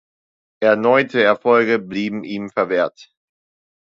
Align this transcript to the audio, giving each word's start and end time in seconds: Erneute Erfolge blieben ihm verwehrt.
Erneute 0.63 1.21
Erfolge 1.21 1.77
blieben 1.77 2.23
ihm 2.23 2.49
verwehrt. 2.49 3.13